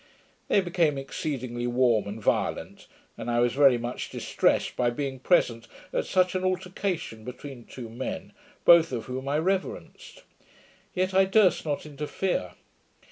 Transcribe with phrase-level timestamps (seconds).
[0.47, 2.87] They became exceedingly warm, and violent,
[3.19, 7.71] and I was very much distressed by being present at such an altercation between the
[7.71, 8.33] two men,
[8.65, 10.23] both of whom I reverenced;
[10.95, 12.53] yet I durst not interfere.